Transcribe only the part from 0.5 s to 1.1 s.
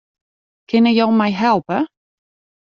Kinne jo